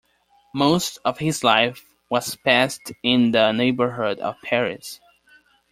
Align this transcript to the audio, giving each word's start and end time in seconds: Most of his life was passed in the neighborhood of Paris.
Most 0.55 0.97
of 1.05 1.19
his 1.19 1.43
life 1.43 1.85
was 2.09 2.35
passed 2.37 2.91
in 3.03 3.33
the 3.33 3.51
neighborhood 3.51 4.17
of 4.17 4.35
Paris. 4.41 4.99